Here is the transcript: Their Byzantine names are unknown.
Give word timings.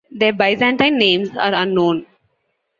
Their 0.09 0.33
Byzantine 0.33 0.97
names 0.97 1.29
are 1.37 1.53
unknown. 1.53 2.07